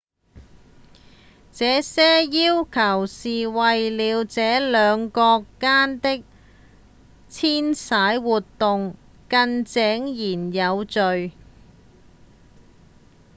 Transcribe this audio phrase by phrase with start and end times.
[1.51, 6.23] 這些要求是為了讓兩國間的
[7.29, 8.95] 遷徙活動
[9.29, 9.81] 更井
[10.15, 11.33] 然有序